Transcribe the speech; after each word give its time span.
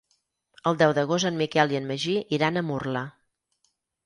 El 0.71 0.79
deu 0.79 0.93
d'agost 0.97 1.29
en 1.31 1.37
Miquel 1.41 1.75
i 1.75 1.79
en 1.81 1.85
Magí 1.93 2.17
iran 2.39 2.59
a 2.59 2.65
Murla. 2.71 3.05